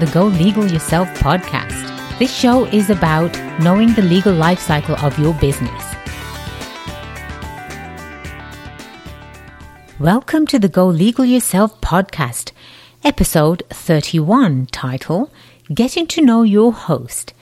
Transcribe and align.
the 0.00 0.06
Go 0.12 0.24
Legal 0.24 0.66
Yourself 0.66 1.08
podcast. 1.18 2.18
This 2.18 2.34
show 2.34 2.64
is 2.64 2.88
about 2.88 3.38
knowing 3.60 3.92
the 3.92 4.00
legal 4.00 4.32
life 4.32 4.58
cycle 4.58 4.96
of 5.04 5.18
your 5.18 5.34
business. 5.34 5.94
Welcome 9.98 10.46
to 10.46 10.58
the 10.58 10.70
Go 10.70 10.86
Legal 10.86 11.26
Yourself 11.26 11.82
podcast, 11.82 12.52
episode 13.04 13.62
31, 13.68 14.68
title 14.72 15.30
Getting 15.74 16.06
to 16.06 16.22
Know 16.22 16.44
Your 16.44 16.72
Host. 16.72 17.34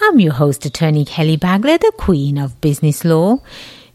I'm 0.00 0.20
your 0.20 0.34
host, 0.34 0.64
attorney 0.64 1.04
Kelly 1.04 1.36
Bagla, 1.36 1.80
the 1.80 1.92
Queen 1.98 2.38
of 2.38 2.60
Business 2.60 3.04
Law. 3.04 3.40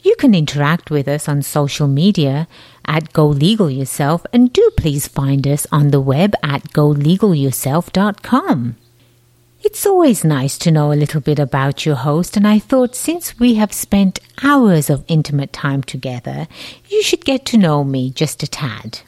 You 0.03 0.15
can 0.17 0.33
interact 0.33 0.89
with 0.89 1.07
us 1.07 1.27
on 1.27 1.41
social 1.41 1.87
media 1.87 2.47
at 2.85 3.11
Go 3.11 3.27
Legal 3.27 3.69
Yourself 3.69 4.25
and 4.31 4.53
do 4.53 4.71
please 4.77 5.07
find 5.07 5.45
us 5.45 5.67
on 5.71 5.91
the 5.91 5.99
web 5.99 6.33
at 6.41 6.69
golegalyourself.com. 6.69 8.77
It's 9.61 9.85
always 9.85 10.23
nice 10.23 10.57
to 10.59 10.71
know 10.71 10.93
a 10.93 10.95
little 10.95 11.19
bit 11.19 11.37
about 11.37 11.85
your 11.85 11.97
host, 11.97 12.37
and 12.37 12.47
I 12.47 12.59
thought 12.59 12.95
since 12.95 13.37
we 13.37 13.55
have 13.55 13.73
spent 13.73 14.21
hours 14.41 14.89
of 14.89 15.03
intimate 15.09 15.51
time 15.51 15.83
together, 15.83 16.47
you 16.87 17.03
should 17.03 17.25
get 17.25 17.45
to 17.47 17.57
know 17.57 17.83
me 17.83 18.09
just 18.09 18.41
a 18.41 18.47
tad. 18.47 19.01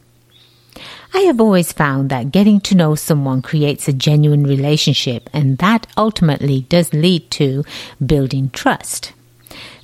I 1.13 1.19
have 1.21 1.39
always 1.39 1.71
found 1.71 2.09
that 2.09 2.31
getting 2.31 2.59
to 2.61 2.75
know 2.75 2.95
someone 2.95 3.41
creates 3.41 3.87
a 3.87 3.93
genuine 3.93 4.43
relationship, 4.43 5.29
and 5.31 5.57
that 5.59 5.87
ultimately 5.95 6.61
does 6.61 6.93
lead 6.93 7.31
to 7.31 7.63
building 8.05 8.49
trust. 8.49 9.13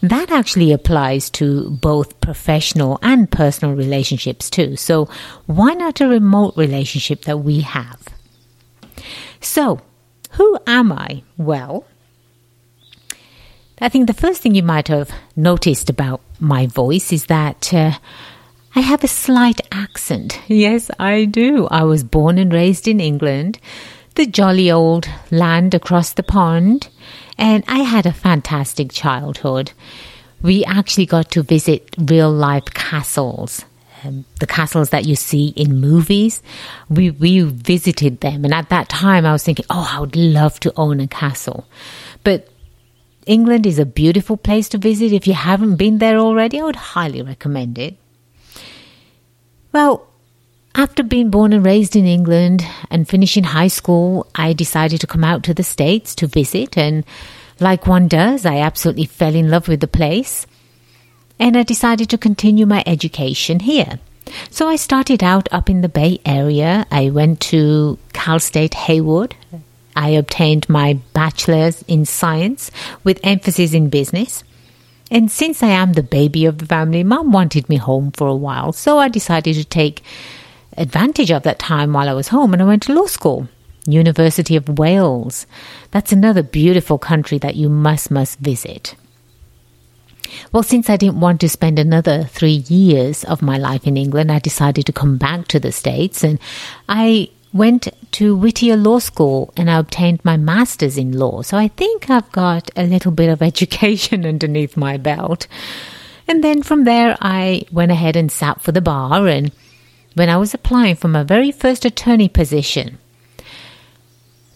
That 0.02 0.32
actually 0.32 0.72
applies 0.72 1.30
to 1.32 1.72
both 1.72 2.22
professional 2.22 3.00
and 3.02 3.30
personal 3.30 3.76
relationships 3.76 4.50
too. 4.50 4.76
So, 4.76 5.10
why 5.48 5.74
not 5.74 6.02
a 6.02 6.08
remote 6.08 6.56
relationship 6.56 7.24
that 7.24 7.40
we 7.40 7.62
have? 7.62 8.08
So, 9.42 9.82
who 10.32 10.58
am 10.68 10.92
I? 10.92 11.24
Well, 11.38 11.86
I 13.80 13.90
think 13.90 14.08
the 14.08 14.14
first 14.14 14.42
thing 14.42 14.56
you 14.56 14.64
might 14.64 14.88
have 14.88 15.12
noticed 15.36 15.90
about 15.90 16.22
my 16.40 16.68
voice 16.68 17.12
is 17.12 17.26
that 17.26 17.74
uh, 17.74 17.94
I 18.76 18.80
have 18.80 19.04
a 19.04 19.08
slight 19.08 19.62
accent. 19.72 20.40
Yes, 20.48 20.92
I 21.00 21.26
do. 21.26 21.68
I 21.68 21.84
was 21.84 22.04
born 22.04 22.38
and 22.38 22.52
raised 22.52 22.88
in 22.88 23.00
England, 23.00 23.60
the 24.16 24.26
jolly 24.26 24.72
old 24.72 25.08
land 25.32 25.74
across 25.74 26.14
the 26.14 26.24
pond, 26.24 26.88
and 27.38 27.64
I 27.68 27.80
had 27.80 28.06
a 28.06 28.14
fantastic 28.14 28.92
childhood. 28.92 29.72
We 30.42 30.64
actually 30.66 31.06
got 31.06 31.32
to 31.32 31.44
visit 31.44 31.96
real 31.98 32.32
life 32.32 32.66
castles 32.66 33.66
um, 34.04 34.26
the 34.40 34.48
castles 34.48 34.90
that 34.92 35.06
you 35.06 35.16
see 35.16 35.50
in 35.50 35.80
movies. 35.80 36.42
We 36.90 37.12
we 37.12 37.42
visited 37.42 38.22
them, 38.22 38.46
and 38.46 38.54
at 38.54 38.70
that 38.70 38.90
time, 38.90 39.26
I 39.26 39.32
was 39.32 39.44
thinking, 39.44 39.66
oh, 39.70 39.90
I 39.92 40.00
would 40.00 40.16
love 40.16 40.60
to 40.62 40.74
own 40.76 41.00
a 41.00 41.08
castle. 41.08 41.68
But 42.24 42.48
England 43.26 43.66
is 43.66 43.80
a 43.80 43.86
beautiful 43.86 44.38
place 44.38 44.70
to 44.70 44.78
visit. 44.78 45.12
If 45.12 45.28
you 45.28 45.34
haven't 45.34 45.76
been 45.76 45.98
there 45.98 46.18
already, 46.18 46.60
I 46.60 46.64
would 46.64 46.76
highly 46.76 47.22
recommend 47.22 47.78
it. 47.78 47.98
Well, 49.72 50.07
after 50.78 51.02
being 51.02 51.32
born 51.32 51.54
and 51.54 51.66
raised 51.66 51.96
in 51.96 52.06
England 52.06 52.64
and 52.92 53.10
finishing 53.10 53.44
high 53.44 53.68
school, 53.68 54.28
I 54.36 54.54
decided 54.54 55.02
to 55.02 55.08
come 55.08 55.24
out 55.24 55.42
to 55.44 55.54
the 55.54 55.64
States 55.64 56.14
to 56.16 56.28
visit. 56.28 56.78
And 56.78 57.04
like 57.60 57.88
one 57.88 58.08
does, 58.08 58.46
I 58.46 58.60
absolutely 58.60 59.06
fell 59.06 59.34
in 59.34 59.50
love 59.50 59.68
with 59.68 59.80
the 59.80 59.88
place 59.88 60.46
and 61.40 61.58
I 61.58 61.64
decided 61.64 62.10
to 62.12 62.18
continue 62.18 62.68
my 62.68 62.84
education 62.86 63.60
here. 63.62 64.00
So 64.52 64.68
I 64.68 64.76
started 64.76 65.24
out 65.24 65.52
up 65.52 65.68
in 65.68 65.82
the 65.82 65.90
Bay 65.90 66.20
Area. 66.26 66.86
I 66.92 67.10
went 67.10 67.40
to 67.42 67.98
Cal 68.14 68.40
State 68.40 68.76
Hayward. 68.76 69.36
I 69.96 70.10
obtained 70.10 70.70
my 70.70 71.00
bachelor's 71.14 71.82
in 71.84 72.06
science 72.06 72.70
with 73.04 73.20
emphasis 73.24 73.74
in 73.74 73.90
business. 73.90 74.44
And 75.10 75.32
since 75.32 75.64
I 75.64 75.70
am 75.70 75.94
the 75.94 76.04
baby 76.04 76.46
of 76.46 76.60
the 76.60 76.66
family, 76.66 77.04
mom 77.04 77.32
wanted 77.32 77.68
me 77.68 77.78
home 77.78 78.12
for 78.12 78.28
a 78.28 78.36
while. 78.36 78.74
So 78.74 79.00
I 79.00 79.08
decided 79.08 79.56
to 79.56 79.66
take 79.66 80.04
advantage 80.78 81.32
of 81.32 81.44
that 81.44 81.60
time 81.60 81.94
while 81.94 82.10
I 82.10 82.14
was 82.14 82.30
home 82.30 82.54
and 82.54 82.62
I 82.62 82.66
went 82.66 82.84
to 82.84 82.94
law 82.94 83.08
school. 83.08 83.48
University 83.88 84.56
of 84.56 84.78
Wales. 84.78 85.48
That's 85.92 86.12
another 86.12 86.44
beautiful 86.44 86.98
country 86.98 87.38
that 87.40 87.56
you 87.56 87.70
must 87.70 88.12
must 88.12 88.40
visit. 88.40 88.96
Well, 90.52 90.64
since 90.64 90.90
I 90.90 90.98
didn't 90.98 91.22
want 91.22 91.40
to 91.42 91.50
spend 91.50 91.80
another 91.80 92.26
three 92.26 92.64
years 92.68 93.24
of 93.24 93.42
my 93.42 93.58
life 93.58 93.88
in 93.88 93.96
England, 93.96 94.32
I 94.32 94.40
decided 94.40 94.86
to 94.86 94.94
come 94.94 95.18
back 95.18 95.48
to 95.48 95.60
the 95.60 95.72
States 95.72 96.24
and 96.24 96.38
I 96.90 97.30
went 97.54 97.88
to 98.12 98.36
Whittier 98.36 98.76
Law 98.76 99.00
School 99.00 99.54
and 99.56 99.70
I 99.72 99.80
obtained 99.80 100.24
my 100.24 100.38
master's 100.38 100.98
in 100.98 101.18
law. 101.18 101.42
So 101.42 101.58
I 101.58 101.70
think 101.70 102.10
I've 102.10 102.32
got 102.32 102.70
a 102.76 102.84
little 102.84 103.12
bit 103.12 103.30
of 103.30 103.42
education 103.52 104.26
underneath 104.26 104.76
my 104.76 104.98
belt. 104.98 105.48
And 106.28 106.44
then 106.44 106.62
from 106.62 106.84
there, 106.84 107.18
I 107.22 107.64
went 107.72 107.92
ahead 107.92 108.18
and 108.18 108.30
sat 108.30 108.60
for 108.62 108.74
the 108.74 108.82
bar. 108.82 109.28
And 109.28 109.52
when 110.18 110.30
I 110.30 110.38
was 110.38 110.54
applying 110.54 110.96
for 110.96 111.08
my 111.08 111.24
very 111.24 111.52
first 111.52 111.86
attorney 111.86 112.28
position, 112.28 112.98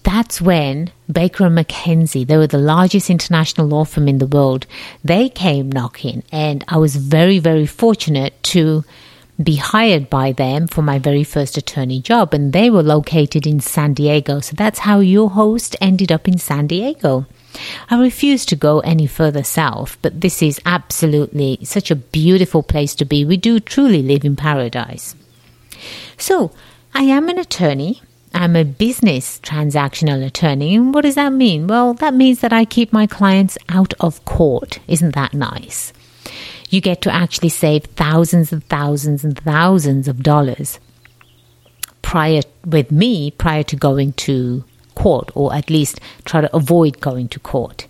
that's 0.03 0.41
when 0.41 0.91
Baker 1.11 1.45
and 1.45 1.57
McKenzie, 1.57 2.25
they 2.25 2.37
were 2.37 2.47
the 2.47 2.57
largest 2.57 3.11
international 3.11 3.67
law 3.67 3.85
firm 3.85 4.07
in 4.07 4.17
the 4.17 4.25
world, 4.25 4.65
they 5.03 5.29
came 5.29 5.71
knocking. 5.71 6.23
And 6.31 6.65
I 6.67 6.77
was 6.77 6.95
very, 6.95 7.37
very 7.37 7.67
fortunate 7.67 8.41
to 8.43 8.83
be 9.41 9.55
hired 9.55 10.09
by 10.09 10.31
them 10.31 10.67
for 10.67 10.81
my 10.81 10.97
very 10.97 11.23
first 11.23 11.57
attorney 11.57 12.01
job. 12.01 12.33
And 12.33 12.53
they 12.53 12.71
were 12.71 12.83
located 12.83 13.45
in 13.45 13.59
San 13.59 13.93
Diego. 13.93 14.39
So 14.39 14.55
that's 14.55 14.79
how 14.79 14.99
your 14.99 15.29
host 15.29 15.75
ended 15.79 16.11
up 16.11 16.27
in 16.27 16.39
San 16.39 16.65
Diego. 16.65 17.27
I 17.89 17.99
refuse 17.99 18.45
to 18.47 18.55
go 18.55 18.79
any 18.79 19.05
further 19.05 19.43
south, 19.43 19.97
but 20.01 20.21
this 20.21 20.41
is 20.41 20.59
absolutely 20.65 21.59
such 21.63 21.91
a 21.91 21.95
beautiful 21.95 22.63
place 22.63 22.95
to 22.95 23.05
be. 23.05 23.25
We 23.25 23.37
do 23.37 23.59
truly 23.59 24.01
live 24.01 24.25
in 24.25 24.35
paradise. 24.35 25.15
So, 26.17 26.51
I 26.93 27.03
am 27.03 27.29
an 27.29 27.39
attorney. 27.39 28.01
I'm 28.33 28.55
a 28.55 28.63
business 28.63 29.39
transactional 29.39 30.25
attorney. 30.25 30.75
And 30.75 30.93
what 30.93 31.01
does 31.01 31.15
that 31.15 31.33
mean? 31.33 31.67
Well, 31.67 31.93
that 31.95 32.13
means 32.13 32.39
that 32.39 32.53
I 32.53 32.65
keep 32.65 32.93
my 32.93 33.07
clients 33.07 33.57
out 33.69 33.93
of 33.99 34.23
court. 34.25 34.79
Isn't 34.87 35.15
that 35.15 35.33
nice? 35.33 35.93
You 36.69 36.79
get 36.79 37.01
to 37.01 37.13
actually 37.13 37.49
save 37.49 37.83
thousands 37.83 38.53
and 38.53 38.63
thousands 38.65 39.25
and 39.25 39.37
thousands 39.37 40.07
of 40.07 40.23
dollars 40.23 40.79
prior 42.01 42.41
with 42.65 42.91
me 42.91 43.31
prior 43.31 43.63
to 43.63 43.75
going 43.75 44.13
to 44.13 44.63
court 44.95 45.31
or 45.35 45.53
at 45.53 45.69
least 45.69 45.99
try 46.25 46.41
to 46.41 46.55
avoid 46.55 46.99
going 46.99 47.27
to 47.29 47.39
court. 47.39 47.87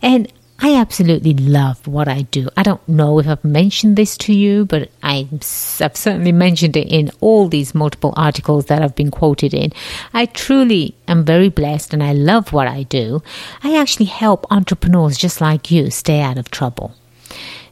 And 0.00 0.32
I 0.64 0.76
absolutely 0.76 1.34
love 1.34 1.88
what 1.88 2.06
I 2.06 2.22
do. 2.22 2.48
I 2.56 2.62
don't 2.62 2.88
know 2.88 3.18
if 3.18 3.26
I've 3.26 3.44
mentioned 3.44 3.96
this 3.96 4.16
to 4.18 4.32
you, 4.32 4.64
but 4.64 4.92
i 5.02 5.26
have 5.32 5.96
certainly 5.96 6.30
mentioned 6.30 6.76
it 6.76 6.86
in 6.86 7.10
all 7.20 7.48
these 7.48 7.74
multiple 7.74 8.14
articles 8.16 8.66
that 8.66 8.80
I've 8.80 8.94
been 8.94 9.10
quoted 9.10 9.54
in. 9.54 9.72
I 10.14 10.26
truly 10.26 10.94
am 11.08 11.24
very 11.24 11.48
blessed 11.48 11.92
and 11.92 12.00
I 12.00 12.12
love 12.12 12.52
what 12.52 12.68
I 12.68 12.84
do. 12.84 13.24
I 13.64 13.76
actually 13.76 14.06
help 14.06 14.46
entrepreneurs 14.52 15.18
just 15.18 15.40
like 15.40 15.72
you 15.72 15.90
stay 15.90 16.20
out 16.20 16.38
of 16.38 16.48
trouble. 16.52 16.94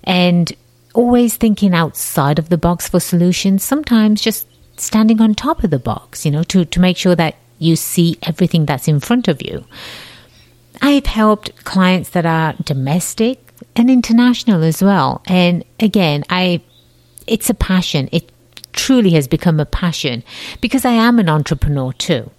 And 0.02 0.52
always 0.92 1.36
thinking 1.36 1.72
outside 1.72 2.40
of 2.40 2.48
the 2.48 2.58
box 2.58 2.88
for 2.88 2.98
solutions, 2.98 3.62
sometimes 3.62 4.20
just 4.20 4.48
standing 4.76 5.20
on 5.20 5.36
top 5.36 5.62
of 5.62 5.70
the 5.70 5.78
box, 5.78 6.24
you 6.24 6.32
know, 6.32 6.42
to, 6.42 6.64
to 6.64 6.80
make 6.80 6.96
sure 6.96 7.14
that 7.14 7.36
you 7.60 7.76
see 7.76 8.18
everything 8.24 8.66
that's 8.66 8.88
in 8.88 8.98
front 8.98 9.28
of 9.28 9.40
you. 9.40 9.64
I've 10.82 11.06
helped 11.06 11.64
clients 11.64 12.10
that 12.10 12.26
are 12.26 12.54
domestic 12.64 13.52
and 13.76 13.90
international 13.90 14.62
as 14.62 14.82
well. 14.82 15.22
And 15.26 15.64
again, 15.78 16.24
I 16.30 16.62
it's 17.26 17.50
a 17.50 17.54
passion. 17.54 18.08
It 18.12 18.32
truly 18.72 19.10
has 19.10 19.28
become 19.28 19.60
a 19.60 19.66
passion 19.66 20.24
because 20.60 20.84
I 20.84 20.92
am 20.92 21.18
an 21.18 21.28
entrepreneur 21.28 21.92
too. 21.92 22.30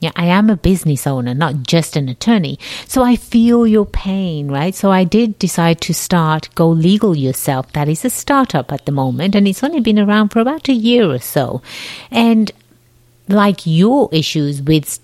Yeah, 0.00 0.10
I 0.16 0.26
am 0.26 0.50
a 0.50 0.56
business 0.56 1.06
owner, 1.06 1.32
not 1.32 1.62
just 1.62 1.96
an 1.96 2.10
attorney. 2.10 2.58
So 2.86 3.02
I 3.02 3.16
feel 3.16 3.66
your 3.66 3.86
pain, 3.86 4.50
right? 4.50 4.74
So 4.74 4.90
I 4.90 5.04
did 5.04 5.38
decide 5.38 5.80
to 5.82 5.94
start 5.94 6.54
Go 6.54 6.68
Legal 6.68 7.16
Yourself. 7.16 7.72
That 7.72 7.88
is 7.88 8.04
a 8.04 8.10
startup 8.10 8.70
at 8.70 8.84
the 8.84 8.92
moment, 8.92 9.34
and 9.34 9.48
it's 9.48 9.64
only 9.64 9.80
been 9.80 9.98
around 9.98 10.28
for 10.28 10.40
about 10.40 10.68
a 10.68 10.74
year 10.74 11.08
or 11.08 11.20
so. 11.20 11.62
And 12.10 12.52
like 13.28 13.62
your 13.64 14.10
issues 14.12 14.60
with 14.60 14.98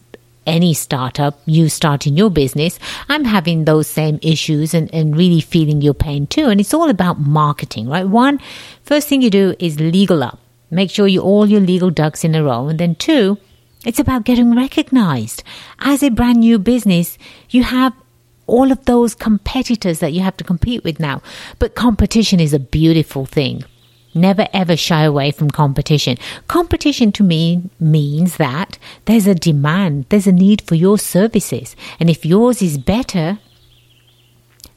any 0.47 0.75
startup, 0.75 1.41
you 1.47 1.69
start 1.69 2.07
in 2.07 2.17
your 2.17 2.31
business, 2.31 2.79
I'm 3.09 3.25
having 3.25 3.65
those 3.65 3.87
same 3.87 4.19
issues 4.23 4.75
and, 4.75 4.93
and 4.95 5.17
really 5.17 5.41
feeling 5.41 5.83
your 5.83 5.95
pain 5.95 6.27
too. 6.27 6.47
And 6.47 6.61
it's 6.61 6.75
all 6.75 6.89
about 6.89 7.21
marketing, 7.21 7.89
right? 7.89 8.09
One, 8.09 8.41
first 8.83 9.09
thing 9.09 9.23
you 9.23 9.31
do 9.31 9.55
is 9.59 9.79
legal 9.81 10.23
up. 10.23 10.39
Make 10.71 10.91
sure 10.91 11.07
you 11.07 11.21
all 11.21 11.47
your 11.47 11.61
legal 11.61 11.91
ducks 11.91 12.25
in 12.25 12.35
a 12.35 12.45
row. 12.45 12.69
And 12.69 12.79
then 12.79 12.95
two, 12.95 13.39
it's 13.85 13.99
about 13.99 14.25
getting 14.25 14.55
recognized. 14.55 15.43
As 15.81 16.03
a 16.03 16.11
brand 16.11 16.41
new 16.41 16.59
business, 16.59 17.19
you 17.51 17.65
have 17.65 17.93
all 18.47 18.73
of 18.73 18.85
those 18.85 19.15
competitors 19.15 20.01
that 20.01 20.13
you 20.13 20.21
have 20.21 20.37
to 20.37 20.45
compete 20.45 20.85
with 20.85 21.01
now. 21.01 21.23
But 21.59 21.75
competition 21.75 22.41
is 22.41 22.53
a 22.53 22.59
beautiful 22.59 23.25
thing. 23.25 23.65
Never 24.15 24.49
ever 24.53 24.77
shy 24.77 25.05
away 25.05 25.31
from 25.31 25.51
competition. 25.51 26.17
Competition 26.49 27.13
to 27.13 27.23
me 27.23 27.71
means 27.79 28.37
that 28.39 28.79
there's 29.05 29.27
a 29.27 29.35
demand, 29.35 30.07
there's 30.09 30.27
a 30.27 30.33
need 30.33 30.63
for 30.63 30.75
your 30.75 30.99
services. 30.99 31.77
And 32.01 32.11
if 32.11 32.27
yours 32.27 32.61
is 32.61 32.77
better, 32.77 33.39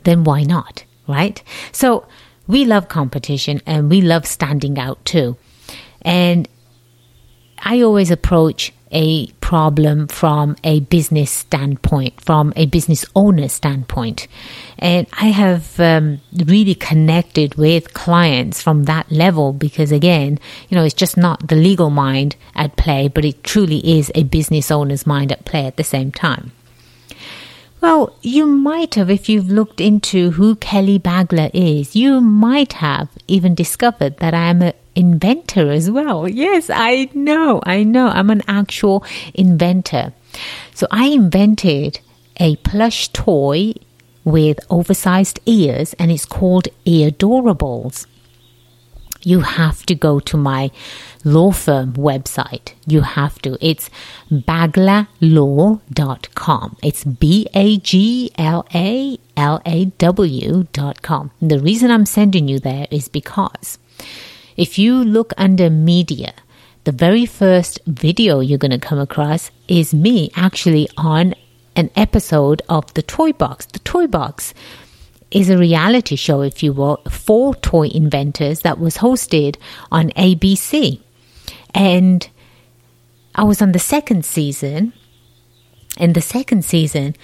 then 0.04 0.24
why 0.24 0.44
not? 0.44 0.84
Right? 1.08 1.42
So 1.72 2.06
we 2.48 2.66
love 2.66 2.90
competition 2.90 3.62
and 3.66 3.90
we 3.90 4.02
love 4.02 4.28
standing 4.28 4.78
out 4.78 5.04
too. 5.06 5.38
And 6.04 6.48
I 7.60 7.82
always 7.82 8.12
approach 8.12 8.74
a 8.94 9.28
problem 9.42 10.08
from 10.08 10.56
a 10.64 10.80
business 10.82 11.32
standpoint, 11.32 12.22
from 12.22 12.54
a 12.56 12.66
business 12.66 13.06
owner 13.16 13.50
standpoint. 13.50 14.28
And 14.80 15.08
I 15.14 15.28
have 15.28 15.80
um, 15.80 16.22
really 16.34 16.76
connected 16.76 17.56
with 17.56 17.94
clients 17.94 18.62
from 18.62 18.84
that 18.84 19.12
level 19.12 19.52
because, 19.52 19.92
again, 19.92 20.40
you 20.70 20.78
know, 20.78 20.84
it's 20.84 20.94
just 20.94 21.18
not 21.18 21.48
the 21.48 21.56
legal 21.56 21.90
mind 21.90 22.36
at 22.56 22.78
play, 22.78 23.08
but 23.08 23.26
it 23.26 23.44
truly 23.44 23.98
is 23.98 24.12
a 24.16 24.24
business 24.24 24.72
owner's 24.72 25.06
mind 25.06 25.32
at 25.32 25.46
play 25.46 25.66
at 25.66 25.78
the 25.78 25.84
same 25.84 26.12
time. 26.12 26.52
Well, 27.82 28.16
you 28.22 28.46
might 28.46 28.96
have, 28.96 29.10
if 29.10 29.28
you've 29.28 29.52
looked 29.52 29.82
into 29.82 30.32
who 30.32 30.56
Kelly 30.56 30.98
Bagla 30.98 31.52
is, 31.54 31.98
you 31.98 32.22
might 32.22 32.74
have 32.74 33.10
even 33.28 33.54
discovered 33.56 34.20
that 34.20 34.34
I 34.34 34.46
am 34.46 34.62
an 34.62 34.74
inventor 34.96 35.72
as 35.72 35.90
well. 35.90 36.28
Yes, 36.28 36.70
I 36.70 37.10
know, 37.14 37.62
I 37.66 37.84
know. 37.84 38.08
I'm 38.08 38.30
an 38.30 38.44
actual 38.48 39.04
inventor. 39.34 40.14
So 40.74 40.88
I 40.92 41.08
invented 41.08 42.00
a 42.38 42.56
plush 42.58 43.10
toy 43.10 43.74
with 44.24 44.60
oversized 44.70 45.40
ears 45.46 45.94
and 46.00 46.12
it's 46.12 46.26
called 46.26 46.68
Eardorables. 46.86 48.08
You 49.26 49.40
have 49.42 49.86
to 49.86 49.96
go 49.96 50.20
to 50.20 50.36
my 50.36 50.70
law 51.24 51.52
firm 51.52 51.94
website. 51.94 52.74
You 52.86 53.02
have 53.02 53.42
to. 53.44 53.58
It's 53.66 53.90
baglalaw.com. 54.30 55.08
It's 56.84 57.06
B 57.06 57.48
A 57.54 57.78
G 57.78 58.32
L 58.38 58.66
A 58.76 59.18
L 59.38 59.62
A 59.66 59.86
W.com. 59.86 61.32
The 61.42 61.60
reason 61.60 61.90
I'm 61.90 62.06
sending 62.06 62.50
you 62.50 62.60
there 62.60 62.88
is 62.92 63.08
because 63.08 63.78
if 64.58 64.78
you 64.78 65.04
look 65.04 65.34
under 65.38 65.70
media, 65.70 66.34
the 66.84 66.92
very 66.92 67.26
first 67.26 67.80
video 67.88 68.40
you're 68.40 68.58
going 68.58 68.72
to 68.72 68.78
come 68.78 69.00
across 69.00 69.52
is 69.68 69.94
me 69.94 70.32
actually 70.36 70.90
on 70.98 71.34
an 71.76 71.90
episode 71.96 72.62
of 72.70 72.94
The 72.94 73.02
Toy 73.02 73.32
Box. 73.32 73.66
The 73.66 73.80
Toy 73.80 74.08
Box 74.08 74.54
is 75.32 75.50
a 75.50 75.58
reality 75.58 76.16
show, 76.16 76.42
if 76.42 76.62
you 76.62 76.74
will, 76.74 77.02
for 77.10 77.56
toy 77.56 77.88
inventors 77.88 78.60
that 78.60 78.80
was 78.80 78.98
hosted 78.98 79.56
on 79.92 80.10
ABC. 80.12 81.02
And 81.74 82.30
I 83.34 83.44
was 83.44 83.62
on 83.62 83.72
the 83.72 83.80
second 83.80 84.26
season. 84.26 84.94
In 85.98 86.14
the 86.14 86.22
second 86.22 86.64
season, 86.64 87.16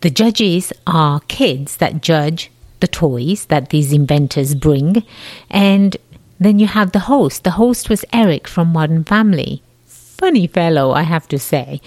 the 0.00 0.10
judges 0.10 0.72
are 0.86 1.20
kids 1.28 1.76
that 1.76 2.02
judge 2.02 2.50
the 2.80 2.88
toys 2.88 3.46
that 3.46 3.68
these 3.68 3.92
inventors 3.92 4.54
bring. 4.54 5.04
And 5.50 5.96
then 6.40 6.58
you 6.58 6.66
have 6.66 6.92
the 6.92 7.00
host. 7.00 7.44
The 7.44 7.52
host 7.52 7.88
was 7.90 8.04
Eric 8.12 8.48
from 8.48 8.72
Modern 8.72 9.04
Family. 9.04 9.62
Funny 9.84 10.46
fellow, 10.46 10.92
I 10.92 11.02
have 11.02 11.28
to 11.28 11.38
say. 11.38 11.80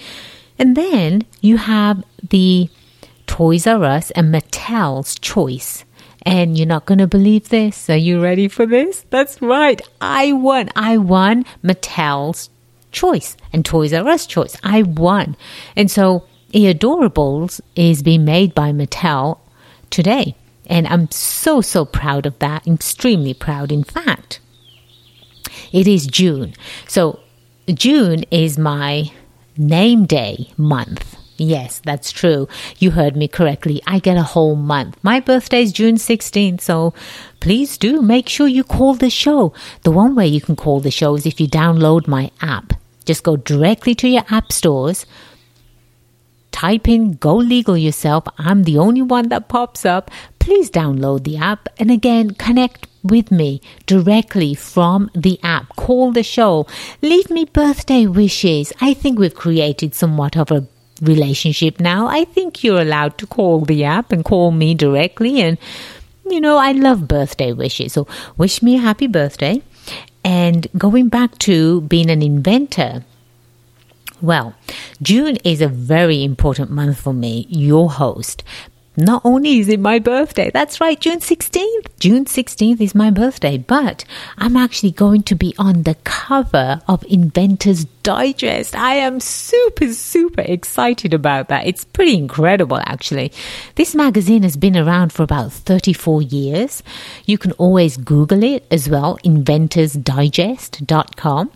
And 0.58 0.76
then 0.76 1.24
you 1.40 1.56
have 1.56 2.04
the 2.30 2.68
Toys 3.26 3.66
R 3.66 3.82
Us 3.84 4.10
and 4.12 4.32
Mattel's 4.32 5.18
choice. 5.18 5.84
And 6.22 6.56
you're 6.56 6.66
not 6.66 6.86
going 6.86 6.98
to 6.98 7.06
believe 7.06 7.50
this. 7.50 7.90
Are 7.90 7.96
you 7.96 8.22
ready 8.22 8.48
for 8.48 8.64
this? 8.64 9.04
That's 9.10 9.42
right. 9.42 9.82
I 10.00 10.32
won. 10.32 10.70
I 10.74 10.96
won 10.96 11.44
Mattel's 11.62 12.48
choice 12.92 13.36
and 13.52 13.64
Toys 13.64 13.92
R 13.92 14.06
Us 14.08 14.24
choice. 14.24 14.56
I 14.62 14.82
won. 14.82 15.36
And 15.76 15.90
so 15.90 16.26
Eardorables 16.52 17.60
is 17.74 18.02
being 18.02 18.24
made 18.24 18.54
by 18.54 18.72
Mattel 18.72 19.38
today. 19.90 20.36
And 20.66 20.86
I'm 20.86 21.10
so, 21.10 21.60
so 21.60 21.84
proud 21.84 22.24
of 22.24 22.38
that. 22.38 22.66
Extremely 22.66 23.34
proud. 23.34 23.70
In 23.70 23.84
fact, 23.84 24.40
it 25.72 25.86
is 25.86 26.06
June. 26.06 26.54
So 26.88 27.20
June 27.68 28.24
is 28.30 28.58
my 28.58 29.10
name 29.56 30.06
day 30.06 30.52
month. 30.56 31.16
Yes, 31.36 31.80
that's 31.84 32.12
true. 32.12 32.46
You 32.78 32.92
heard 32.92 33.16
me 33.16 33.26
correctly. 33.26 33.82
I 33.86 33.98
get 33.98 34.16
a 34.16 34.22
whole 34.22 34.54
month. 34.54 35.02
My 35.02 35.18
birthday 35.18 35.62
is 35.62 35.72
June 35.72 35.96
16th, 35.96 36.60
so 36.60 36.94
please 37.40 37.76
do 37.76 38.02
make 38.02 38.28
sure 38.28 38.46
you 38.46 38.62
call 38.62 38.94
the 38.94 39.10
show. 39.10 39.52
The 39.82 39.90
one 39.90 40.14
way 40.14 40.28
you 40.28 40.40
can 40.40 40.54
call 40.54 40.78
the 40.80 40.92
show 40.92 41.16
is 41.16 41.26
if 41.26 41.40
you 41.40 41.48
download 41.48 42.06
my 42.06 42.30
app. 42.40 42.74
Just 43.04 43.24
go 43.24 43.36
directly 43.36 43.94
to 43.96 44.08
your 44.08 44.24
app 44.30 44.52
stores, 44.52 45.06
type 46.54 46.88
in 46.88 47.14
Go 47.14 47.34
Legal 47.34 47.76
Yourself. 47.76 48.24
I'm 48.38 48.62
the 48.62 48.78
only 48.78 49.02
one 49.02 49.28
that 49.30 49.48
pops 49.48 49.84
up. 49.84 50.10
Please 50.38 50.70
download 50.70 51.24
the 51.24 51.36
app 51.36 51.68
and 51.78 51.90
again 51.90 52.30
connect 52.34 52.86
with 53.02 53.30
me 53.30 53.60
directly 53.86 54.54
from 54.54 55.10
the 55.14 55.38
app. 55.42 55.74
Call 55.76 56.12
the 56.12 56.22
show. 56.22 56.66
Leave 57.02 57.28
me 57.28 57.44
birthday 57.44 58.06
wishes. 58.06 58.72
I 58.80 58.94
think 58.94 59.18
we've 59.18 59.34
created 59.34 59.94
somewhat 59.94 60.36
of 60.36 60.52
a 60.52 60.66
relationship 61.02 61.80
now, 61.80 62.06
I 62.06 62.24
think 62.24 62.62
you're 62.62 62.80
allowed 62.80 63.18
to 63.18 63.26
call 63.26 63.60
the 63.64 63.84
app 63.84 64.12
and 64.12 64.24
call 64.24 64.50
me 64.50 64.74
directly. 64.74 65.40
And, 65.40 65.58
you 66.24 66.40
know, 66.40 66.56
I 66.56 66.72
love 66.72 67.08
birthday 67.08 67.52
wishes. 67.52 67.94
So 67.94 68.06
wish 68.36 68.62
me 68.62 68.76
a 68.76 68.80
happy 68.80 69.06
birthday. 69.06 69.62
And 70.24 70.66
going 70.78 71.08
back 71.08 71.38
to 71.40 71.82
being 71.82 72.10
an 72.10 72.22
inventor, 72.22 73.04
well, 74.24 74.54
June 75.02 75.36
is 75.44 75.60
a 75.60 75.68
very 75.68 76.24
important 76.24 76.70
month 76.70 77.00
for 77.00 77.12
me, 77.12 77.46
your 77.48 77.90
host, 77.90 78.42
not 78.96 79.22
only 79.24 79.58
is 79.58 79.68
it 79.68 79.80
my 79.80 79.98
birthday, 79.98 80.52
that's 80.54 80.80
right, 80.80 81.00
June 81.00 81.18
16th. 81.18 81.98
June 81.98 82.26
16th 82.26 82.80
is 82.80 82.94
my 82.94 83.10
birthday, 83.10 83.58
but 83.58 84.04
I'm 84.38 84.56
actually 84.56 84.92
going 84.92 85.24
to 85.24 85.34
be 85.34 85.52
on 85.58 85.82
the 85.82 85.96
cover 86.04 86.80
of 86.86 87.00
Inventor's 87.02 87.86
Digest. 88.04 88.76
I 88.76 88.94
am 88.94 89.18
super, 89.18 89.92
super 89.92 90.42
excited 90.42 91.12
about 91.12 91.48
that. 91.48 91.66
It's 91.66 91.84
pretty 91.84 92.16
incredible, 92.16 92.80
actually. 92.86 93.32
This 93.74 93.96
magazine 93.96 94.44
has 94.44 94.56
been 94.56 94.76
around 94.76 95.12
for 95.12 95.24
about 95.24 95.52
34 95.52 96.22
years. 96.22 96.84
You 97.26 97.36
can 97.36 97.50
always 97.52 97.96
Google 97.96 98.44
it 98.44 98.64
as 98.70 98.88
well, 98.88 99.18
inventorsdigest.com. 99.24 101.50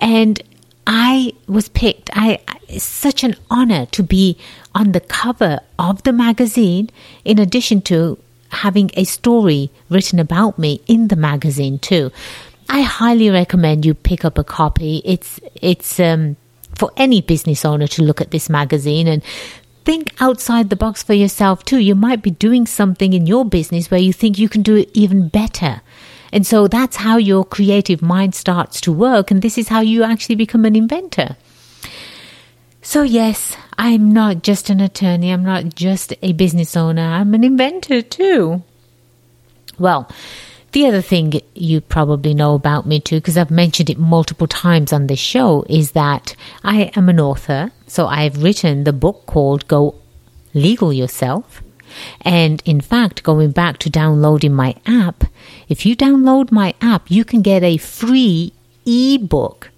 And 0.00 0.42
I 0.86 1.32
was 1.46 1.68
picked. 1.68 2.10
I 2.12 2.40
it's 2.68 2.84
such 2.84 3.24
an 3.24 3.36
honor 3.50 3.86
to 3.86 4.02
be 4.02 4.36
on 4.74 4.92
the 4.92 5.00
cover 5.00 5.60
of 5.78 6.02
the 6.02 6.12
magazine 6.12 6.90
in 7.24 7.38
addition 7.38 7.80
to 7.82 8.18
having 8.50 8.90
a 8.94 9.04
story 9.04 9.70
written 9.88 10.18
about 10.18 10.58
me 10.58 10.80
in 10.86 11.08
the 11.08 11.16
magazine 11.16 11.78
too. 11.78 12.10
I 12.68 12.82
highly 12.82 13.30
recommend 13.30 13.84
you 13.84 13.94
pick 13.94 14.24
up 14.24 14.38
a 14.38 14.44
copy. 14.44 15.02
It's 15.04 15.40
it's 15.54 16.00
um, 16.00 16.36
for 16.74 16.90
any 16.96 17.20
business 17.20 17.64
owner 17.64 17.86
to 17.88 18.02
look 18.02 18.20
at 18.20 18.30
this 18.30 18.48
magazine 18.48 19.06
and 19.06 19.22
think 19.84 20.14
outside 20.20 20.70
the 20.70 20.76
box 20.76 21.02
for 21.02 21.14
yourself 21.14 21.64
too. 21.64 21.78
You 21.78 21.94
might 21.94 22.22
be 22.22 22.30
doing 22.30 22.66
something 22.66 23.12
in 23.12 23.26
your 23.26 23.44
business 23.44 23.90
where 23.90 24.00
you 24.00 24.12
think 24.12 24.38
you 24.38 24.48
can 24.48 24.62
do 24.62 24.76
it 24.76 24.90
even 24.94 25.28
better. 25.28 25.82
And 26.34 26.44
so 26.44 26.66
that's 26.66 26.96
how 26.96 27.16
your 27.16 27.44
creative 27.44 28.02
mind 28.02 28.34
starts 28.34 28.80
to 28.82 28.92
work. 28.92 29.30
And 29.30 29.40
this 29.40 29.56
is 29.56 29.68
how 29.68 29.80
you 29.80 30.02
actually 30.02 30.34
become 30.34 30.64
an 30.64 30.74
inventor. 30.74 31.36
So, 32.82 33.02
yes, 33.02 33.56
I'm 33.78 34.12
not 34.12 34.42
just 34.42 34.68
an 34.68 34.80
attorney, 34.80 35.30
I'm 35.30 35.44
not 35.44 35.74
just 35.74 36.12
a 36.20 36.32
business 36.32 36.76
owner, 36.76 37.02
I'm 37.02 37.32
an 37.34 37.44
inventor 37.44 38.02
too. 38.02 38.62
Well, 39.78 40.10
the 40.72 40.86
other 40.86 41.00
thing 41.00 41.40
you 41.54 41.80
probably 41.80 42.34
know 42.34 42.54
about 42.54 42.84
me 42.84 43.00
too, 43.00 43.16
because 43.16 43.38
I've 43.38 43.50
mentioned 43.50 43.88
it 43.88 43.98
multiple 43.98 44.48
times 44.48 44.92
on 44.92 45.06
this 45.06 45.20
show, 45.20 45.64
is 45.68 45.92
that 45.92 46.34
I 46.62 46.90
am 46.96 47.08
an 47.08 47.20
author. 47.20 47.70
So 47.86 48.06
I've 48.06 48.42
written 48.42 48.84
the 48.84 48.92
book 48.92 49.24
called 49.26 49.68
Go 49.68 49.94
Legal 50.52 50.92
Yourself. 50.92 51.63
And 52.20 52.62
in 52.64 52.80
fact, 52.80 53.22
going 53.22 53.52
back 53.52 53.78
to 53.78 53.90
downloading 53.90 54.54
my 54.54 54.74
app, 54.86 55.24
if 55.68 55.84
you 55.86 55.96
download 55.96 56.52
my 56.52 56.74
app, 56.80 57.10
you 57.10 57.24
can 57.24 57.42
get 57.42 57.62
a 57.62 57.76
free 57.76 58.52
ebook 58.86 59.70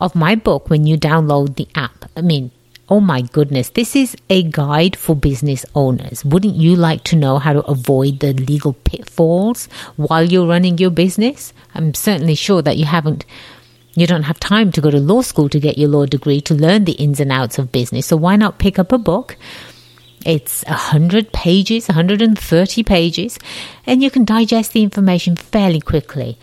of 0.00 0.14
my 0.14 0.34
book 0.34 0.70
when 0.70 0.86
you 0.86 0.96
download 0.96 1.56
the 1.56 1.68
app. 1.74 2.06
I 2.16 2.22
mean, 2.22 2.50
oh 2.88 3.00
my 3.00 3.22
goodness, 3.22 3.70
this 3.70 3.94
is 3.94 4.16
a 4.28 4.42
guide 4.42 4.96
for 4.96 5.14
business 5.14 5.64
owners. 5.74 6.24
Wouldn't 6.24 6.56
you 6.56 6.74
like 6.74 7.04
to 7.04 7.16
know 7.16 7.38
how 7.38 7.52
to 7.52 7.64
avoid 7.66 8.20
the 8.20 8.32
legal 8.32 8.72
pitfalls 8.72 9.66
while 9.96 10.24
you're 10.24 10.46
running 10.46 10.78
your 10.78 10.90
business? 10.90 11.52
I'm 11.74 11.94
certainly 11.94 12.34
sure 12.34 12.62
that 12.62 12.76
you 12.76 12.86
haven't 12.86 13.24
you 13.94 14.06
don't 14.06 14.22
have 14.22 14.38
time 14.38 14.70
to 14.72 14.80
go 14.80 14.90
to 14.90 14.98
law 14.98 15.20
school 15.20 15.48
to 15.48 15.58
get 15.58 15.76
your 15.76 15.88
law 15.88 16.06
degree 16.06 16.40
to 16.42 16.54
learn 16.54 16.84
the 16.84 16.92
ins 16.92 17.18
and 17.18 17.32
outs 17.32 17.58
of 17.58 17.72
business. 17.72 18.06
So 18.06 18.16
why 18.16 18.36
not 18.36 18.58
pick 18.58 18.78
up 18.78 18.92
a 18.92 18.98
book 18.98 19.36
It's 20.24 20.64
100 20.64 21.32
pages, 21.32 21.88
130 21.88 22.82
pages, 22.82 23.38
and 23.86 24.02
you 24.02 24.10
can 24.10 24.24
digest 24.24 24.72
the 24.72 24.82
information 24.82 25.36
fairly 25.36 25.80
quickly. 25.80 26.38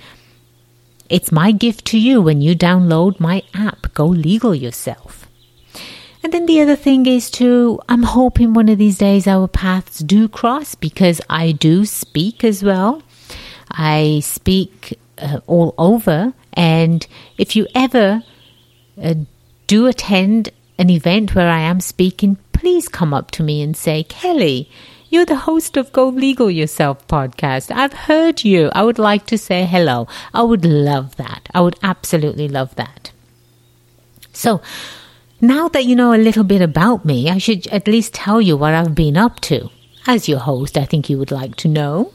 It's 1.09 1.31
my 1.31 1.51
gift 1.51 1.85
to 1.85 1.99
you 1.99 2.21
when 2.21 2.41
you 2.41 2.55
download 2.55 3.19
my 3.19 3.43
app, 3.53 3.93
Go 3.93 4.07
Legal 4.07 4.53
Yourself. 4.53 5.27
And 6.23 6.33
then 6.33 6.45
the 6.45 6.59
other 6.59 6.75
thing 6.75 7.05
is 7.05 7.31
to, 7.31 7.79
I'm 7.87 8.03
hoping 8.03 8.53
one 8.53 8.67
of 8.67 8.77
these 8.77 8.97
days 8.97 9.27
our 9.27 9.47
paths 9.47 9.99
do 9.99 10.27
cross 10.27 10.75
because 10.75 11.21
I 11.29 11.53
do 11.53 11.85
speak 11.85 12.43
as 12.43 12.63
well. 12.63 13.01
I 13.71 14.19
speak 14.23 14.99
uh, 15.17 15.39
all 15.47 15.73
over. 15.77 16.33
And 16.53 17.07
if 17.37 17.55
you 17.55 17.67
ever 17.73 18.23
uh, 19.01 19.13
do 19.67 19.87
attend 19.87 20.49
an 20.77 20.89
event 20.89 21.33
where 21.33 21.49
I 21.49 21.59
am 21.59 21.79
speaking, 21.79 22.37
please 22.67 22.89
come 22.89 23.13
up 23.13 23.31
to 23.31 23.43
me 23.43 23.61
and 23.61 23.77
say, 23.77 24.03
Kelly, 24.03 24.69
you're 25.09 25.25
the 25.25 25.37
host 25.37 25.77
of 25.77 25.93
Go 25.93 26.09
Legal 26.09 26.51
Yourself 26.51 27.07
podcast. 27.07 27.73
I've 27.73 27.93
heard 27.93 28.43
you. 28.43 28.69
I 28.73 28.83
would 28.83 28.99
like 28.99 29.25
to 29.27 29.37
say 29.37 29.63
hello. 29.63 30.05
I 30.33 30.41
would 30.41 30.65
love 30.65 31.15
that. 31.15 31.47
I 31.53 31.61
would 31.61 31.79
absolutely 31.81 32.49
love 32.49 32.75
that. 32.75 33.11
So, 34.33 34.61
now 35.39 35.69
that 35.69 35.85
you 35.85 35.95
know 35.95 36.13
a 36.13 36.19
little 36.19 36.43
bit 36.43 36.61
about 36.61 37.05
me, 37.05 37.29
I 37.29 37.37
should 37.37 37.67
at 37.67 37.87
least 37.87 38.13
tell 38.13 38.41
you 38.41 38.57
what 38.57 38.73
I've 38.73 38.93
been 38.93 39.15
up 39.15 39.39
to. 39.47 39.69
As 40.05 40.27
your 40.27 40.39
host, 40.39 40.77
I 40.77 40.83
think 40.83 41.09
you 41.09 41.17
would 41.17 41.31
like 41.31 41.55
to 41.63 41.69
know. 41.69 42.11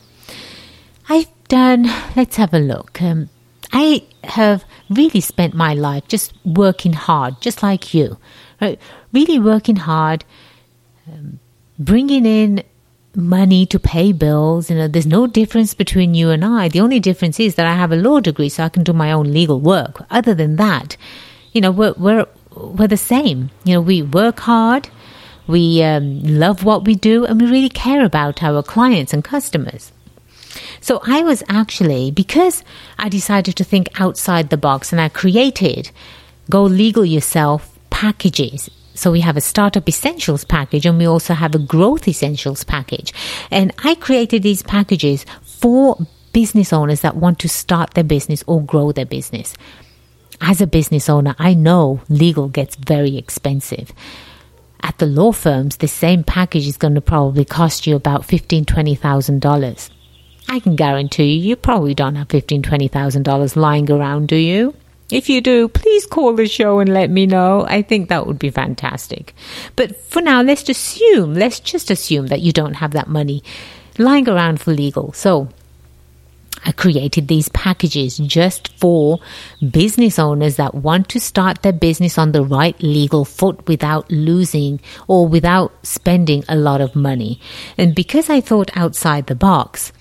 I've 1.09 1.33
done, 1.49 1.85
let's 2.15 2.37
have 2.37 2.53
a 2.53 2.59
look. 2.59 3.01
Um, 3.01 3.31
I 3.73 4.03
have 4.25 4.67
really 4.91 5.23
spent 5.23 5.55
my 5.55 5.73
life 5.73 6.09
just 6.09 6.35
working 6.45 6.93
hard, 6.93 7.41
just 7.41 7.63
like 7.63 7.95
you, 7.95 8.19
right? 8.63 8.81
Really 9.13 9.39
working 9.39 9.77
hard, 9.77 10.25
um, 11.09 11.41
bringing 11.79 12.25
in 12.25 12.63
money 13.15 13.67
to 13.67 13.79
pay 13.79 14.13
bills. 14.13 14.71
You 14.71 14.77
know, 14.77 14.89
there's 14.89 15.07
no 15.07 15.27
difference 15.27 15.75
between 15.75 16.15
you 16.15 16.31
and 16.31 16.45
I. 16.45 16.69
The 16.69 16.81
only 16.81 17.01
difference 17.01 17.39
is 17.41 17.57
that 17.57 17.67
I 17.67 17.75
have 17.75 17.93
a 17.93 17.97
law 17.97 18.21
degree, 18.21 18.49
so 18.49 18.65
I 18.65 18.69
can 18.69 18.85
do 18.85 18.93
my 18.93 19.13
own 19.13 19.33
legal 19.33 19.61
work. 19.61 20.07
Other 20.11 20.33
than 20.33 20.57
that, 20.57 20.97
you 21.53 21.61
know, 21.61 21.73
we're 21.73 21.95
we're 21.99 22.27
we're 22.55 22.89
the 22.89 22.97
same. 22.97 23.51
You 23.65 23.75
know, 23.75 23.81
we 23.81 24.01
work 24.01 24.41
hard, 24.41 24.89
we 25.47 25.83
um, 25.83 26.23
love 26.23 26.65
what 26.65 26.85
we 26.85 26.95
do, 26.95 27.25
and 27.25 27.41
we 27.41 27.51
really 27.51 27.69
care 27.69 28.05
about 28.05 28.43
our 28.43 28.63
clients 28.63 29.13
and 29.13 29.25
customers. 29.25 29.93
So 30.81 31.01
I 31.07 31.23
was 31.23 31.43
actually, 31.49 32.11
because 32.11 32.63
I 32.99 33.09
decided 33.09 33.57
to 33.57 33.65
think 33.65 33.89
outside 33.99 34.51
the 34.51 34.59
box 34.59 34.93
and 34.93 35.01
I 35.01 35.09
created 35.09 35.91
Go 36.51 36.65
Legal 36.65 37.07
Yourself 37.07 37.72
packages. 37.93 38.71
So 38.95 39.13
we 39.13 39.21
have 39.21 39.37
a 39.37 39.41
startup 39.41 39.89
essentials 39.89 40.45
package 40.45 40.87
and 40.87 40.99
we 40.99 41.07
also 41.07 41.35
have 41.35 41.55
a 41.55 41.59
growth 41.59 42.09
essentials 42.09 42.65
package. 42.65 43.13
And 43.51 43.73
I 43.85 43.95
created 43.95 44.43
these 44.43 44.63
packages 44.63 45.25
for 45.43 45.99
business 46.33 46.73
owners 46.73 47.03
that 47.03 47.17
want 47.17 47.39
to 47.41 47.49
start 47.49 47.95
their 47.95 48.03
business 48.05 48.43
or 48.47 48.63
grow 48.63 48.91
their 48.93 49.07
business. 49.07 49.55
As 50.41 50.61
a 50.61 50.67
business 50.67 51.09
owner, 51.09 51.37
I 51.39 51.55
know 51.55 52.01
legal 52.09 52.49
gets 52.49 52.75
very 52.75 53.17
expensive. 53.17 53.93
At 54.83 54.99
the 54.99 55.07
law 55.07 55.33
firms, 55.33 55.77
the 55.77 55.87
same 55.87 56.25
package 56.25 56.67
is 56.67 56.77
going 56.77 56.95
to 56.95 57.01
probably 57.01 57.45
cost 57.45 57.87
you 57.87 57.95
about 57.95 58.25
fifteen, 58.25 58.65
twenty 58.65 58.97
thousand 58.97 59.41
dollars. 59.41 59.91
I 60.49 60.59
can 60.59 60.75
guarantee 60.75 61.35
you, 61.35 61.51
you 61.51 61.57
probably 61.57 61.95
don't 61.95 62.17
have 62.17 62.31
fifteen, 62.31 62.63
twenty 62.63 62.89
thousand 62.89 63.23
dollars 63.23 63.55
lying 63.55 63.89
around, 63.91 64.27
do 64.27 64.37
you? 64.37 64.75
If 65.13 65.29
you 65.29 65.43
do, 65.43 65.69
please 65.69 66.07
call 66.07 66.33
the 66.33 66.49
show 66.49 66.79
and 66.79 66.93
let 66.93 67.11
me 67.11 67.27
know. 67.27 67.67
I 67.69 67.83
think 67.83 68.09
that 68.09 68.27
would 68.27 68.39
be 68.39 68.49
fantastic. 68.49 69.35
But 69.77 69.95
for 70.07 70.23
now, 70.23 70.41
let's 70.41 70.67
assume, 70.71 71.35
let's 71.35 71.61
just 71.61 71.91
assume 71.91 72.29
that 72.29 72.41
you 72.41 72.51
don't 72.51 72.75
have 72.75 72.93
that 72.93 73.09
money 73.09 73.45
lying 73.99 74.27
around 74.27 74.59
for 74.59 74.73
legal. 74.73 75.13
So 75.13 75.51
I 76.65 76.73
created 76.73 77.29
these 77.29 77.51
packages 77.51 78.17
just 78.17 78.69
for 78.79 79.19
business 79.71 80.19
owners 80.19 80.57
that 80.57 80.75
want 80.75 81.11
to 81.11 81.21
start 81.21 81.61
their 81.61 81.75
business 81.75 82.17
on 82.17 82.33
the 82.33 82.43
right 82.43 82.81
legal 82.83 83.27
foot 83.27 83.69
without 83.69 84.11
losing 84.11 84.81
or 85.09 85.29
without 85.29 85.73
spending 85.85 86.43
a 86.49 86.57
lot 86.57 86.81
of 86.81 86.97
money. 86.97 87.39
And 87.77 87.95
because 87.95 88.31
I 88.31 88.41
thought 88.41 88.71
outside 88.75 89.27
the 89.27 89.35
box, 89.35 89.93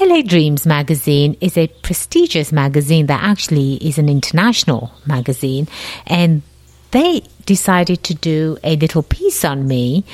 LA 0.00 0.20
Dreams 0.20 0.66
magazine 0.66 1.36
is 1.40 1.56
a 1.56 1.68
prestigious 1.68 2.52
magazine 2.52 3.06
that 3.06 3.22
actually 3.22 3.76
is 3.76 3.96
an 3.96 4.08
international 4.08 4.92
magazine. 5.06 5.68
And 6.06 6.42
they 6.90 7.22
decided 7.46 8.02
to 8.04 8.14
do 8.14 8.58
a 8.62 8.76
little 8.76 9.02
piece 9.02 9.44
on 9.44 9.66
me 9.66 10.04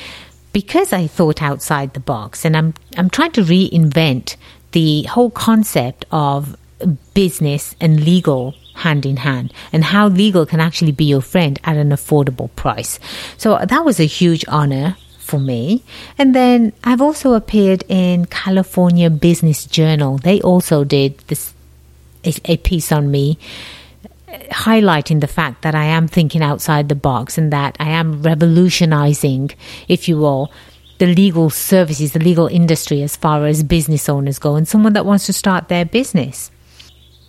because 0.53 0.93
I 0.93 1.07
thought 1.07 1.41
outside 1.41 1.93
the 1.93 1.99
box. 1.99 2.45
And 2.45 2.55
I'm, 2.55 2.73
I'm 2.95 3.09
trying 3.09 3.31
to 3.33 3.41
reinvent 3.41 4.37
the 4.71 5.03
whole 5.03 5.31
concept 5.31 6.05
of 6.11 6.55
business 7.13 7.75
and 7.81 8.03
legal 8.03 8.55
hand 8.75 9.05
in 9.05 9.17
hand 9.17 9.53
and 9.71 9.83
how 9.83 10.07
legal 10.07 10.45
can 10.45 10.59
actually 10.59 10.91
be 10.91 11.05
your 11.05 11.21
friend 11.21 11.59
at 11.63 11.77
an 11.77 11.89
affordable 11.89 12.53
price. 12.55 12.99
So 13.37 13.59
that 13.63 13.85
was 13.85 13.99
a 13.99 14.05
huge 14.05 14.45
honor 14.47 14.95
for 15.23 15.39
me. 15.39 15.83
And 16.17 16.35
then 16.35 16.73
I've 16.83 17.01
also 17.01 17.33
appeared 17.33 17.83
in 17.87 18.25
California 18.25 19.09
Business 19.09 19.65
Journal. 19.65 20.17
They 20.17 20.41
also 20.41 20.83
did 20.83 21.17
this 21.27 21.53
a, 22.23 22.57
piece 22.57 22.91
on 22.91 23.11
me 23.11 23.37
highlighting 24.49 25.21
the 25.21 25.27
fact 25.27 25.61
that 25.61 25.75
I 25.75 25.85
am 25.85 26.07
thinking 26.07 26.41
outside 26.41 26.89
the 26.89 26.95
box 26.95 27.37
and 27.37 27.51
that 27.53 27.75
I 27.79 27.89
am 27.89 28.21
revolutionizing, 28.21 29.51
if 29.87 30.07
you 30.07 30.17
will, 30.17 30.51
the 30.97 31.07
legal 31.07 31.49
services, 31.49 32.13
the 32.13 32.19
legal 32.19 32.47
industry 32.47 33.03
as 33.03 33.15
far 33.15 33.45
as 33.45 33.63
business 33.63 34.09
owners 34.09 34.39
go, 34.39 34.55
and 34.55 34.67
someone 34.67 34.93
that 34.93 35.05
wants 35.05 35.25
to 35.27 35.33
start 35.33 35.67
their 35.67 35.85
business. 35.85 36.49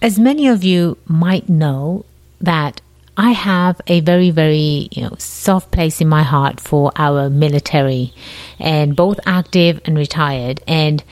As 0.01 0.19
many 0.19 0.49
of 0.49 0.63
you 0.65 0.97
might 1.07 1.49
know, 1.49 2.05
that 2.41 2.81
I 3.17 3.31
have 3.31 3.81
a 3.87 4.01
very, 4.01 4.31
very 4.31 4.89
you 4.91 5.03
know 5.03 5.15
soft 5.19 5.71
place 5.71 6.01
in 6.01 6.09
my 6.09 6.23
heart 6.23 6.61
for 6.61 6.93
our 6.97 7.31
military, 7.31 8.13
and 8.59 8.97
both 8.97 9.21
active 9.27 9.81
and 9.85 9.97
retired. 9.97 10.63
And 10.67 11.03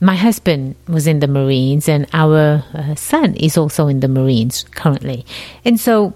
my 0.00 0.16
husband 0.16 0.74
was 0.88 1.06
in 1.06 1.20
the 1.20 1.28
Marines, 1.28 1.88
and 1.88 2.06
our 2.12 2.64
uh, 2.74 2.94
son 2.96 3.36
is 3.36 3.56
also 3.56 3.86
in 3.86 4.00
the 4.00 4.08
Marines 4.08 4.64
currently. 4.74 5.24
And 5.64 5.78
so, 5.78 6.14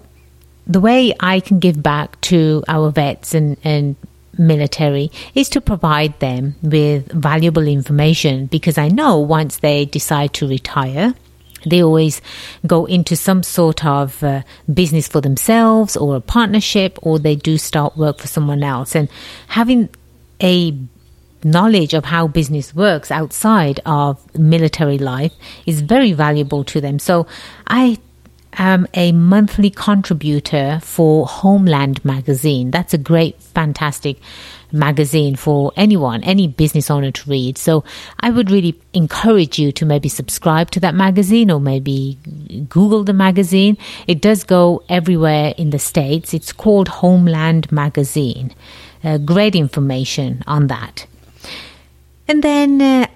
the 0.65 0.81
way 0.81 1.13
I 1.19 1.39
can 1.39 1.59
give 1.59 1.81
back 1.81 2.19
to 2.21 2.63
our 2.67 2.91
vets 2.91 3.33
and 3.33 3.57
and 3.63 3.95
military 4.37 5.11
is 5.33 5.49
to 5.49 5.61
provide 5.61 6.19
them 6.19 6.55
with 6.61 7.11
valuable 7.11 7.67
information 7.67 8.45
because 8.47 8.77
I 8.77 8.89
know 8.89 9.17
once 9.17 9.57
they 9.57 9.85
decide 9.85 10.33
to 10.35 10.47
retire 10.47 11.15
they 11.65 11.83
always 11.83 12.21
go 12.65 12.85
into 12.85 13.15
some 13.15 13.43
sort 13.43 13.85
of 13.85 14.23
uh, 14.23 14.41
business 14.73 15.07
for 15.07 15.21
themselves 15.21 15.97
or 15.97 16.15
a 16.15 16.21
partnership, 16.21 16.97
or 17.01 17.19
they 17.19 17.35
do 17.35 17.57
start 17.57 17.97
work 17.97 18.19
for 18.19 18.27
someone 18.27 18.63
else. 18.63 18.95
And 18.95 19.09
having 19.47 19.89
a 20.41 20.77
knowledge 21.43 21.93
of 21.93 22.05
how 22.05 22.27
business 22.27 22.73
works 22.73 23.11
outside 23.11 23.79
of 23.85 24.35
military 24.37 24.97
life 24.97 25.33
is 25.65 25.81
very 25.81 26.11
valuable 26.11 26.63
to 26.63 26.81
them. 26.81 26.99
So 26.99 27.27
I 27.67 27.99
am 28.57 28.87
a 28.93 29.11
monthly 29.11 29.69
contributor 29.69 30.79
for 30.81 31.25
Homeland 31.25 32.03
magazine. 32.03 32.71
That's 32.71 32.93
a 32.93 32.97
great, 32.97 33.41
fantastic 33.41 34.17
magazine 34.71 35.35
for 35.35 35.71
anyone, 35.75 36.23
any 36.23 36.47
business 36.47 36.91
owner 36.91 37.11
to 37.11 37.29
read. 37.29 37.57
So 37.57 37.83
I 38.19 38.29
would 38.29 38.51
really 38.51 38.79
encourage 38.93 39.57
you 39.57 39.71
to 39.73 39.85
maybe 39.85 40.09
subscribe 40.09 40.71
to 40.71 40.79
that 40.81 40.95
magazine 40.95 41.49
or 41.51 41.59
maybe 41.59 42.17
Google 42.67 43.03
the 43.03 43.13
magazine. 43.13 43.77
It 44.07 44.21
does 44.21 44.43
go 44.43 44.83
everywhere 44.89 45.53
in 45.57 45.69
the 45.69 45.79
States. 45.79 46.33
It's 46.33 46.51
called 46.51 46.87
Homeland 46.87 47.71
Magazine. 47.71 48.53
Uh, 49.03 49.17
great 49.17 49.55
information 49.55 50.43
on 50.47 50.67
that. 50.67 51.05
And 52.27 52.43
then 52.43 52.81
uh, 52.81 53.07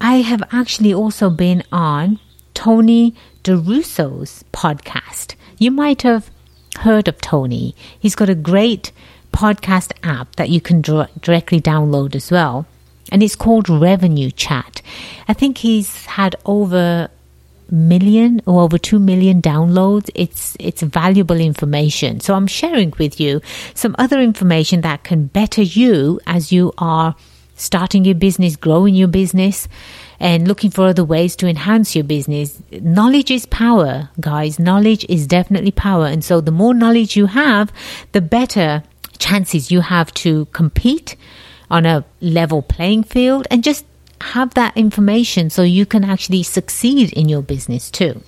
I 0.00 0.16
have 0.22 0.42
actually 0.52 0.94
also 0.94 1.28
been 1.28 1.62
on 1.70 2.18
Tony 2.54 3.14
DeRusso's 3.42 4.44
podcast. 4.52 5.34
You 5.58 5.70
might 5.70 6.02
have 6.02 6.30
heard 6.80 7.08
of 7.08 7.20
Tony. 7.20 7.74
He's 7.98 8.14
got 8.14 8.28
a 8.28 8.34
great 8.34 8.92
podcast 9.32 9.92
app 10.02 10.36
that 10.36 10.50
you 10.50 10.60
can 10.60 10.80
directly 10.80 11.60
download 11.60 12.14
as 12.14 12.30
well. 12.30 12.66
And 13.10 13.22
it's 13.22 13.36
called 13.36 13.68
Revenue 13.68 14.30
Chat. 14.30 14.80
I 15.28 15.32
think 15.32 15.58
he's 15.58 16.06
had 16.06 16.36
over 16.46 17.10
million 17.70 18.42
or 18.44 18.60
over 18.60 18.76
2 18.76 18.98
million 18.98 19.40
downloads 19.40 20.10
it's 20.14 20.54
it's 20.60 20.82
valuable 20.82 21.40
information 21.40 22.20
so 22.20 22.34
i'm 22.34 22.46
sharing 22.46 22.92
with 22.98 23.18
you 23.18 23.40
some 23.72 23.96
other 23.98 24.20
information 24.20 24.82
that 24.82 25.02
can 25.04 25.24
better 25.24 25.62
you 25.62 26.20
as 26.26 26.52
you 26.52 26.70
are 26.76 27.16
starting 27.56 28.04
your 28.04 28.14
business 28.14 28.56
growing 28.56 28.94
your 28.94 29.08
business 29.08 29.68
and 30.22 30.48
looking 30.48 30.70
for 30.70 30.86
other 30.86 31.04
ways 31.04 31.36
to 31.36 31.46
enhance 31.46 31.94
your 31.94 32.04
business 32.04 32.62
knowledge 32.80 33.30
is 33.30 33.44
power 33.46 34.08
guys 34.20 34.58
knowledge 34.58 35.04
is 35.08 35.26
definitely 35.26 35.72
power 35.72 36.06
and 36.06 36.24
so 36.24 36.40
the 36.40 36.50
more 36.50 36.72
knowledge 36.72 37.16
you 37.16 37.26
have 37.26 37.72
the 38.12 38.20
better 38.20 38.82
chances 39.18 39.70
you 39.70 39.80
have 39.80 40.12
to 40.14 40.46
compete 40.46 41.16
on 41.70 41.86
a 41.86 42.04
level 42.20 42.60
playing 42.62 43.02
field 43.02 43.46
and 43.50 43.64
just 43.64 43.84
have 44.20 44.54
that 44.54 44.76
information 44.76 45.50
so 45.50 45.62
you 45.62 45.86
can 45.86 46.04
actually 46.04 46.42
succeed 46.42 47.12
in 47.12 47.28
your 47.28 47.42
business 47.42 47.90
too. 47.90 48.22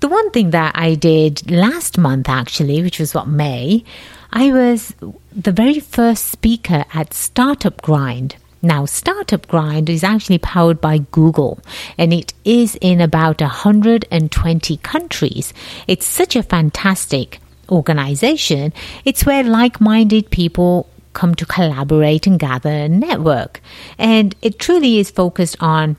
The 0.00 0.08
one 0.08 0.30
thing 0.30 0.50
that 0.50 0.72
I 0.76 0.94
did 0.94 1.50
last 1.50 1.98
month, 1.98 2.28
actually, 2.28 2.82
which 2.82 3.00
was 3.00 3.14
what 3.14 3.26
May, 3.26 3.84
I 4.32 4.52
was 4.52 4.94
the 5.32 5.52
very 5.52 5.80
first 5.80 6.26
speaker 6.26 6.84
at 6.94 7.12
Startup 7.12 7.80
Grind. 7.82 8.36
Now, 8.60 8.86
Startup 8.86 9.46
Grind 9.46 9.88
is 9.88 10.02
actually 10.02 10.38
powered 10.38 10.80
by 10.80 10.98
Google 10.98 11.60
and 11.96 12.12
it 12.12 12.34
is 12.44 12.76
in 12.80 13.00
about 13.00 13.40
120 13.40 14.76
countries. 14.78 15.54
It's 15.86 16.06
such 16.06 16.34
a 16.34 16.42
fantastic 16.42 17.40
organization. 17.70 18.72
It's 19.04 19.24
where 19.24 19.44
like 19.44 19.80
minded 19.80 20.30
people 20.30 20.88
come 21.12 21.34
to 21.36 21.46
collaborate 21.46 22.26
and 22.26 22.38
gather 22.38 22.70
and 22.70 23.00
network. 23.00 23.60
And 23.96 24.34
it 24.42 24.58
truly 24.58 24.98
is 24.98 25.10
focused 25.10 25.56
on 25.60 25.96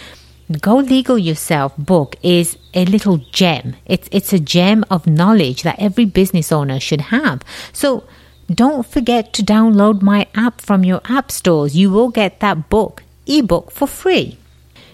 Go 0.52 0.75
Legal 0.78 1.18
Yourself 1.18 1.75
book 1.75 2.18
is 2.22 2.56
a 2.75 2.86
little 2.86 3.18
gem. 3.32 3.75
It's, 3.88 4.08
it's 4.12 4.32
a 4.32 4.40
gem 4.40 4.86
of 4.92 5.08
knowledge 5.08 5.64
that 5.64 5.80
every 5.80 6.06
business 6.06 6.52
owner 6.52 6.80
should 6.80 7.02
have. 7.02 7.42
So 7.74 8.04
don't 8.54 8.86
forget 8.86 9.34
to 9.34 9.44
download 9.44 10.04
my 10.04 10.28
app 10.36 10.62
from 10.62 10.84
your 10.84 11.02
app 11.06 11.32
stores. 11.32 11.75
You 11.75 11.90
will 11.90 12.10
get 12.10 12.42
that 12.42 12.70
book, 12.70 13.01
ebook, 13.25 13.72
for 13.72 13.88
free. 13.88 14.38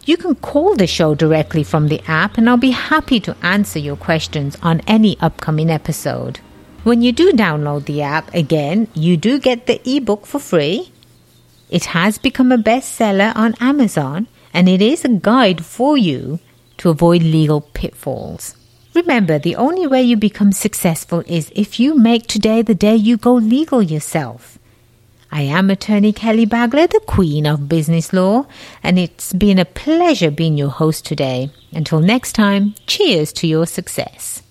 You 0.06 0.16
can 0.16 0.36
call 0.36 0.78
the 0.78 0.88
show 0.88 1.16
directly 1.16 1.64
from 1.64 1.90
the 1.90 2.02
app, 2.08 2.38
and 2.38 2.50
I'll 2.50 2.56
be 2.56 2.72
happy 2.72 3.20
to 3.20 3.36
answer 3.44 3.78
your 3.78 3.98
questions 3.98 4.58
on 4.64 4.80
any 4.88 5.20
upcoming 5.20 5.70
episode. 5.70 6.40
When 6.84 7.02
you 7.02 7.12
do 7.12 7.34
download 7.34 7.86
the 7.86 8.02
app, 8.02 8.34
again, 8.34 8.88
you 8.94 9.18
do 9.18 9.38
get 9.38 9.68
the 9.68 9.82
ebook 9.86 10.26
for 10.26 10.40
free. 10.40 10.94
It 11.70 11.86
has 11.86 12.18
become 12.18 12.54
a 12.54 12.58
bestseller 12.58 13.36
on 13.36 13.56
Amazon 13.60 14.28
and 14.54 14.68
it 14.70 14.82
is 14.82 15.06
a 15.06 15.10
guide 15.10 15.66
for 15.66 15.98
you 15.98 16.40
to 16.78 16.90
avoid 16.90 17.22
legal 17.24 17.62
pitfalls. 17.62 18.56
Remember, 18.94 19.40
the 19.40 19.56
only 19.56 19.88
way 19.88 20.02
you 20.02 20.18
become 20.18 20.52
successful 20.52 21.24
is 21.26 21.52
if 21.56 21.80
you 21.80 21.98
make 21.98 22.28
today 22.28 22.62
the 22.62 22.76
day 22.76 22.96
you 22.96 23.18
go 23.18 23.34
legal 23.36 23.82
yourself. 23.82 24.60
I 25.32 25.44
am 25.44 25.70
attorney 25.70 26.12
Kelly 26.12 26.46
Bagla, 26.46 26.90
the 26.90 27.00
queen 27.06 27.46
of 27.46 27.70
business 27.70 28.12
law, 28.12 28.48
and 28.84 29.00
it's 29.00 29.32
been 29.32 29.60
a 29.60 29.66
pleasure 29.66 30.30
being 30.30 30.58
your 30.58 30.70
host 30.70 31.06
today. 31.06 31.52
Until 31.72 32.02
next 32.02 32.34
time, 32.34 32.76
cheers 32.86 33.32
to 33.34 33.48
your 33.48 33.66
success. 33.66 34.44